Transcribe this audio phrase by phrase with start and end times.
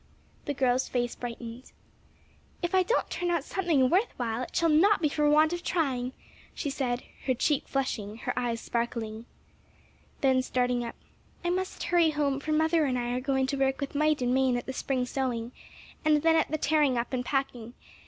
[0.45, 1.71] The girl's face brightened.
[2.63, 5.61] "If I don't turn out something worth while it shall not be for want of
[5.63, 6.13] trying,"
[6.55, 9.27] she said, her cheek flushing, her eyes sparkling.
[10.21, 10.95] Then starting up.
[11.45, 14.33] "I must hurry home; for mother and I are going to work with might and
[14.33, 15.51] main at the spring sewing;
[16.03, 17.75] and then at the tearing up and packing.